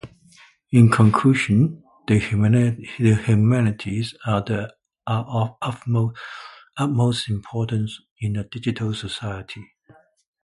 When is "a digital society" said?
8.35-9.63